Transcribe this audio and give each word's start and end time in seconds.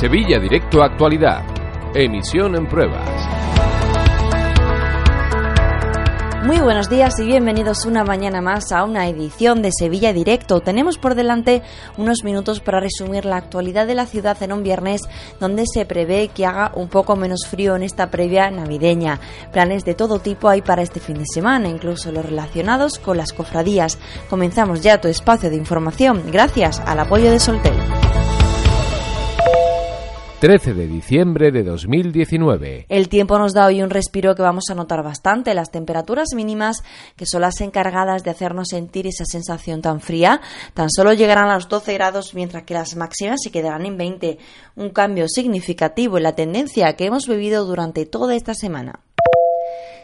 Sevilla 0.00 0.38
Directo 0.38 0.82
Actualidad. 0.82 1.44
Emisión 1.94 2.56
en 2.56 2.66
pruebas. 2.66 3.06
Muy 6.42 6.58
buenos 6.60 6.88
días 6.88 7.18
y 7.18 7.26
bienvenidos 7.26 7.84
una 7.84 8.02
mañana 8.02 8.40
más 8.40 8.72
a 8.72 8.84
una 8.84 9.08
edición 9.08 9.60
de 9.60 9.68
Sevilla 9.78 10.14
Directo. 10.14 10.60
Tenemos 10.60 10.96
por 10.96 11.14
delante 11.14 11.60
unos 11.98 12.24
minutos 12.24 12.60
para 12.60 12.80
resumir 12.80 13.26
la 13.26 13.36
actualidad 13.36 13.86
de 13.86 13.94
la 13.94 14.06
ciudad 14.06 14.42
en 14.42 14.54
un 14.54 14.62
viernes 14.62 15.02
donde 15.38 15.64
se 15.66 15.84
prevé 15.84 16.28
que 16.28 16.46
haga 16.46 16.72
un 16.74 16.88
poco 16.88 17.14
menos 17.14 17.46
frío 17.46 17.76
en 17.76 17.82
esta 17.82 18.10
previa 18.10 18.50
navideña. 18.50 19.20
Planes 19.52 19.84
de 19.84 19.92
todo 19.92 20.20
tipo 20.20 20.48
hay 20.48 20.62
para 20.62 20.80
este 20.80 21.00
fin 21.00 21.18
de 21.18 21.26
semana, 21.26 21.68
incluso 21.68 22.10
los 22.10 22.24
relacionados 22.24 22.98
con 22.98 23.18
las 23.18 23.34
cofradías. 23.34 23.98
Comenzamos 24.30 24.80
ya 24.80 24.98
tu 24.98 25.08
espacio 25.08 25.50
de 25.50 25.56
información 25.56 26.22
gracias 26.32 26.80
al 26.86 27.00
apoyo 27.00 27.30
de 27.30 27.38
Soltel. 27.38 27.99
13 30.40 30.72
de 30.72 30.86
diciembre 30.86 31.52
de 31.52 31.62
2019. 31.62 32.86
El 32.88 33.10
tiempo 33.10 33.38
nos 33.38 33.52
da 33.52 33.66
hoy 33.66 33.82
un 33.82 33.90
respiro 33.90 34.34
que 34.34 34.40
vamos 34.40 34.64
a 34.70 34.74
notar 34.74 35.02
bastante. 35.02 35.52
Las 35.52 35.70
temperaturas 35.70 36.28
mínimas, 36.34 36.82
que 37.14 37.26
son 37.26 37.42
las 37.42 37.60
encargadas 37.60 38.24
de 38.24 38.30
hacernos 38.30 38.68
sentir 38.70 39.06
esa 39.06 39.26
sensación 39.26 39.82
tan 39.82 40.00
fría, 40.00 40.40
tan 40.72 40.88
solo 40.88 41.12
llegarán 41.12 41.50
a 41.50 41.56
los 41.56 41.68
12 41.68 41.92
grados, 41.92 42.32
mientras 42.32 42.62
que 42.62 42.72
las 42.72 42.96
máximas 42.96 43.40
se 43.44 43.50
quedarán 43.50 43.84
en 43.84 43.98
20. 43.98 44.38
Un 44.76 44.88
cambio 44.88 45.28
significativo 45.28 46.16
en 46.16 46.22
la 46.22 46.34
tendencia 46.34 46.96
que 46.96 47.04
hemos 47.04 47.28
vivido 47.28 47.66
durante 47.66 48.06
toda 48.06 48.34
esta 48.34 48.54
semana. 48.54 49.00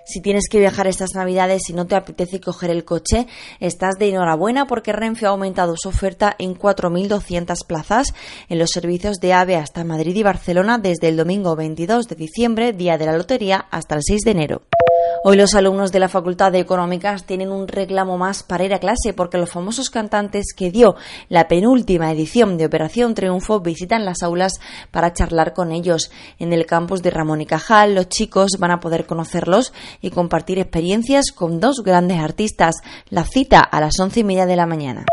Si 0.06 0.20
tienes 0.20 0.44
que 0.48 0.60
viajar 0.60 0.86
estas 0.86 1.14
navidades 1.16 1.68
y 1.68 1.72
no 1.72 1.86
te 1.86 1.96
apetece 1.96 2.40
coger 2.40 2.70
el 2.70 2.84
coche, 2.84 3.26
estás 3.58 3.96
de 3.98 4.08
enhorabuena 4.08 4.66
porque 4.66 4.92
Renfe 4.92 5.26
ha 5.26 5.30
aumentado 5.30 5.74
su 5.76 5.88
oferta 5.88 6.36
en 6.38 6.54
4.200 6.54 7.66
plazas 7.66 8.14
en 8.48 8.60
los 8.60 8.70
servicios 8.70 9.16
de 9.16 9.32
AVE 9.32 9.56
hasta 9.56 9.82
Madrid 9.82 10.14
y 10.14 10.22
Barcelona 10.22 10.78
desde 10.78 11.08
el 11.08 11.16
domingo 11.16 11.56
22 11.56 12.06
de 12.06 12.14
diciembre, 12.14 12.72
día 12.72 12.98
de 12.98 13.06
la 13.06 13.16
lotería, 13.16 13.66
hasta 13.72 13.96
el 13.96 14.02
6 14.04 14.20
de 14.20 14.30
enero. 14.30 14.62
Hoy 15.28 15.36
los 15.36 15.56
alumnos 15.56 15.90
de 15.90 15.98
la 15.98 16.08
Facultad 16.08 16.52
de 16.52 16.60
Económicas 16.60 17.24
tienen 17.24 17.50
un 17.50 17.66
reclamo 17.66 18.16
más 18.16 18.44
para 18.44 18.62
ir 18.62 18.72
a 18.72 18.78
clase 18.78 19.12
porque 19.12 19.38
los 19.38 19.50
famosos 19.50 19.90
cantantes 19.90 20.54
que 20.56 20.70
dio 20.70 20.94
la 21.28 21.48
penúltima 21.48 22.12
edición 22.12 22.56
de 22.56 22.66
Operación 22.66 23.16
Triunfo 23.16 23.58
visitan 23.58 24.04
las 24.04 24.22
aulas 24.22 24.60
para 24.92 25.12
charlar 25.12 25.52
con 25.52 25.72
ellos. 25.72 26.12
En 26.38 26.52
el 26.52 26.64
campus 26.64 27.02
de 27.02 27.10
Ramón 27.10 27.40
y 27.40 27.46
Cajal 27.46 27.96
los 27.96 28.08
chicos 28.08 28.52
van 28.60 28.70
a 28.70 28.78
poder 28.78 29.04
conocerlos 29.04 29.72
y 30.00 30.10
compartir 30.10 30.60
experiencias 30.60 31.32
con 31.34 31.58
dos 31.58 31.82
grandes 31.84 32.20
artistas. 32.20 32.76
La 33.10 33.24
cita 33.24 33.58
a 33.58 33.80
las 33.80 33.98
once 33.98 34.20
y 34.20 34.22
media 34.22 34.46
de 34.46 34.54
la 34.54 34.66
mañana. 34.66 35.06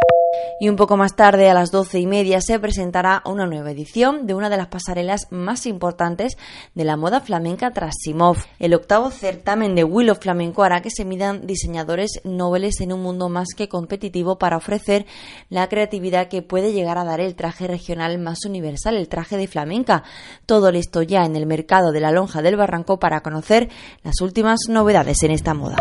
Y 0.59 0.69
un 0.69 0.75
poco 0.75 0.97
más 0.97 1.15
tarde, 1.15 1.49
a 1.49 1.53
las 1.53 1.71
doce 1.71 1.99
y 1.99 2.07
media, 2.07 2.39
se 2.41 2.59
presentará 2.59 3.21
una 3.25 3.45
nueva 3.45 3.71
edición 3.71 4.27
de 4.27 4.33
una 4.33 4.49
de 4.49 4.57
las 4.57 4.67
pasarelas 4.67 5.27
más 5.29 5.65
importantes 5.65 6.37
de 6.73 6.85
la 6.85 6.95
moda 6.95 7.21
flamenca 7.21 7.71
tras 7.71 7.95
Simov. 8.01 8.37
El 8.59 8.73
octavo 8.73 9.11
certamen 9.11 9.75
de 9.75 9.83
Willow 9.83 10.15
Flamenco 10.15 10.63
hará 10.63 10.81
que 10.81 10.89
se 10.89 11.05
midan 11.05 11.45
diseñadores 11.45 12.21
nobles 12.23 12.79
en 12.81 12.93
un 12.93 13.01
mundo 13.01 13.29
más 13.29 13.49
que 13.55 13.67
competitivo 13.67 14.37
para 14.37 14.57
ofrecer 14.57 15.05
la 15.49 15.67
creatividad 15.67 16.27
que 16.27 16.41
puede 16.41 16.71
llegar 16.71 16.97
a 16.97 17.03
dar 17.03 17.19
el 17.19 17.35
traje 17.35 17.67
regional 17.67 18.17
más 18.19 18.45
universal, 18.45 18.95
el 18.95 19.09
traje 19.09 19.37
de 19.37 19.47
flamenca. 19.47 20.03
Todo 20.45 20.71
listo 20.71 21.01
ya 21.01 21.25
en 21.25 21.35
el 21.35 21.45
mercado 21.45 21.91
de 21.91 21.99
la 21.99 22.11
lonja 22.11 22.41
del 22.41 22.55
Barranco 22.55 22.99
para 22.99 23.21
conocer 23.21 23.69
las 24.03 24.21
últimas 24.21 24.61
novedades 24.69 25.23
en 25.23 25.31
esta 25.31 25.53
moda. 25.53 25.77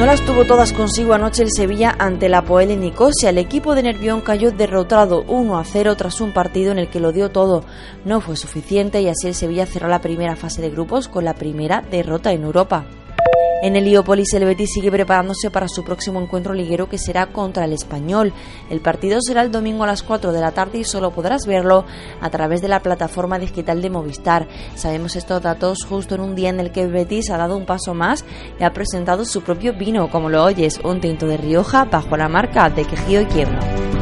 No 0.00 0.06
las 0.06 0.24
tuvo 0.24 0.46
todas 0.46 0.72
consigo 0.72 1.12
anoche 1.12 1.42
el 1.42 1.50
Sevilla 1.54 1.94
ante 1.98 2.30
la 2.30 2.40
Poel 2.40 2.70
en 2.70 2.80
Nicosia. 2.80 3.28
El 3.28 3.36
equipo 3.36 3.74
de 3.74 3.82
Nervión 3.82 4.22
cayó 4.22 4.50
derrotado 4.50 5.24
1 5.28 5.58
a 5.58 5.62
0 5.62 5.94
tras 5.94 6.22
un 6.22 6.32
partido 6.32 6.72
en 6.72 6.78
el 6.78 6.88
que 6.88 7.00
lo 7.00 7.12
dio 7.12 7.28
todo. 7.28 7.64
No 8.06 8.22
fue 8.22 8.36
suficiente 8.36 9.02
y 9.02 9.08
así 9.08 9.28
el 9.28 9.34
Sevilla 9.34 9.66
cerró 9.66 9.88
la 9.88 10.00
primera 10.00 10.36
fase 10.36 10.62
de 10.62 10.70
grupos 10.70 11.06
con 11.06 11.26
la 11.26 11.34
primera 11.34 11.82
derrota 11.82 12.32
en 12.32 12.44
Europa. 12.44 12.86
En 13.62 13.76
el 13.76 13.86
Heliópolis, 13.86 14.32
el 14.32 14.46
Betis 14.46 14.70
sigue 14.72 14.90
preparándose 14.90 15.50
para 15.50 15.68
su 15.68 15.84
próximo 15.84 16.18
encuentro 16.18 16.54
liguero 16.54 16.88
que 16.88 16.96
será 16.96 17.26
contra 17.26 17.66
el 17.66 17.74
Español. 17.74 18.32
El 18.70 18.80
partido 18.80 19.18
será 19.20 19.42
el 19.42 19.52
domingo 19.52 19.84
a 19.84 19.86
las 19.86 20.02
4 20.02 20.32
de 20.32 20.40
la 20.40 20.52
tarde 20.52 20.78
y 20.78 20.84
solo 20.84 21.10
podrás 21.10 21.44
verlo 21.46 21.84
a 22.22 22.30
través 22.30 22.62
de 22.62 22.68
la 22.68 22.80
plataforma 22.80 23.38
digital 23.38 23.82
de 23.82 23.90
Movistar. 23.90 24.48
Sabemos 24.76 25.14
estos 25.14 25.42
datos 25.42 25.84
justo 25.84 26.14
en 26.14 26.22
un 26.22 26.34
día 26.34 26.48
en 26.48 26.58
el 26.58 26.72
que 26.72 26.86
Betis 26.86 27.28
ha 27.30 27.36
dado 27.36 27.58
un 27.58 27.66
paso 27.66 27.92
más 27.92 28.24
y 28.58 28.64
ha 28.64 28.72
presentado 28.72 29.26
su 29.26 29.42
propio 29.42 29.74
vino, 29.74 30.08
como 30.08 30.30
lo 30.30 30.42
oyes, 30.42 30.80
un 30.82 31.02
tinto 31.02 31.26
de 31.26 31.36
Rioja 31.36 31.84
bajo 31.84 32.16
la 32.16 32.30
marca 32.30 32.70
de 32.70 32.86
Quejío 32.86 33.20
y 33.20 33.26
Quiebro. 33.26 33.99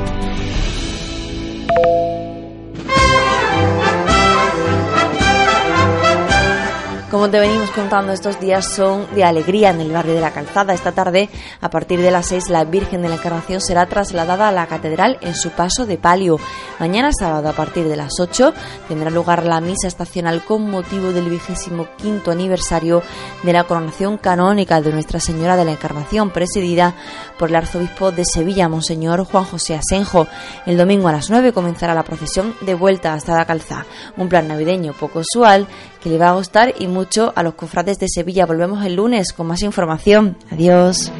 Como 7.10 7.30
te 7.30 7.40
venimos 7.40 7.70
contando, 7.70 8.12
estos 8.12 8.38
días 8.38 8.70
son 8.70 9.06
de 9.14 9.24
alegría 9.24 9.70
en 9.70 9.80
el 9.80 9.90
barrio 9.90 10.12
de 10.12 10.20
la 10.20 10.34
Calzada. 10.34 10.74
Esta 10.74 10.92
tarde, 10.92 11.30
a 11.58 11.70
partir 11.70 12.02
de 12.02 12.10
las 12.10 12.26
6, 12.26 12.50
la 12.50 12.64
Virgen 12.64 13.00
de 13.00 13.08
la 13.08 13.14
Encarnación 13.14 13.62
será 13.62 13.86
trasladada 13.86 14.48
a 14.48 14.52
la 14.52 14.66
catedral 14.66 15.16
en 15.22 15.34
su 15.34 15.48
paso 15.48 15.86
de 15.86 15.96
palio. 15.96 16.38
Mañana 16.78 17.10
sábado, 17.18 17.48
a 17.48 17.54
partir 17.54 17.88
de 17.88 17.96
las 17.96 18.20
8, 18.20 18.52
tendrá 18.88 19.08
lugar 19.08 19.46
la 19.46 19.62
misa 19.62 19.88
estacional 19.88 20.44
con 20.44 20.70
motivo 20.70 21.12
del 21.12 21.30
vigésimo 21.30 21.88
quinto 21.96 22.30
aniversario 22.30 23.02
de 23.42 23.54
la 23.54 23.64
coronación 23.64 24.18
canónica 24.18 24.82
de 24.82 24.92
Nuestra 24.92 25.18
Señora 25.18 25.56
de 25.56 25.64
la 25.64 25.72
Encarnación, 25.72 26.28
presidida 26.28 26.94
por 27.38 27.48
el 27.48 27.56
arzobispo 27.56 28.12
de 28.12 28.26
Sevilla, 28.26 28.68
Monseñor 28.68 29.24
Juan 29.24 29.44
José 29.44 29.76
Asenjo. 29.76 30.26
El 30.66 30.76
domingo 30.76 31.08
a 31.08 31.12
las 31.12 31.30
9 31.30 31.54
comenzará 31.54 31.94
la 31.94 32.02
procesión 32.02 32.54
de 32.60 32.74
vuelta 32.74 33.14
hasta 33.14 33.34
la 33.34 33.46
Calzada. 33.46 33.86
Un 34.18 34.28
plan 34.28 34.46
navideño 34.46 34.92
poco 34.92 35.20
usual 35.20 35.66
que 36.02 36.10
le 36.10 36.18
va 36.18 36.28
a 36.28 36.34
gustar 36.34 36.74
y 36.78 36.86
mucho 36.98 37.32
a 37.36 37.44
los 37.44 37.54
cofrades 37.54 38.00
de 38.00 38.08
Sevilla. 38.08 38.44
Volvemos 38.44 38.84
el 38.84 38.96
lunes 38.96 39.32
con 39.32 39.46
más 39.46 39.62
información. 39.62 40.36
Adiós. 40.50 41.12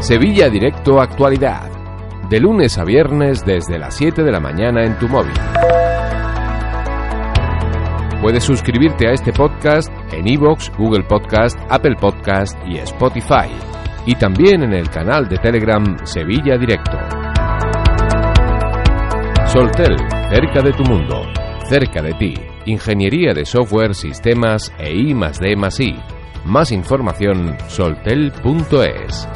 Sevilla 0.00 0.48
Directo 0.48 0.98
Actualidad. 0.98 1.70
De 2.30 2.40
lunes 2.40 2.78
a 2.78 2.84
viernes 2.84 3.44
desde 3.44 3.78
las 3.78 3.94
7 3.96 4.22
de 4.22 4.32
la 4.32 4.40
mañana 4.40 4.82
en 4.82 4.98
tu 4.98 5.08
móvil. 5.08 5.34
Puedes 8.22 8.44
suscribirte 8.44 9.08
a 9.08 9.12
este 9.12 9.30
podcast 9.34 9.90
en 10.10 10.26
iVoox, 10.26 10.70
Google 10.78 11.04
Podcast, 11.04 11.58
Apple 11.68 11.96
Podcast 12.00 12.56
y 12.66 12.78
Spotify. 12.78 13.52
Y 14.06 14.14
también 14.14 14.62
en 14.62 14.72
el 14.72 14.88
canal 14.88 15.28
de 15.28 15.36
Telegram 15.36 15.84
Sevilla 16.06 16.56
Directo. 16.56 16.96
Soltel, 19.52 19.96
cerca 20.30 20.62
de 20.62 20.72
tu 20.72 20.82
mundo 20.84 21.26
cerca 21.68 22.02
de 22.02 22.12
ti. 22.14 22.53
Ingeniería 22.66 23.34
de 23.34 23.44
software, 23.44 23.94
sistemas 23.94 24.72
e 24.78 24.92
I 24.94 25.14
más 25.14 25.38
D 25.38 25.54
más 25.56 25.78
I. 25.80 25.96
Más 26.44 26.72
información 26.72 27.56
soltel.es. 27.68 29.28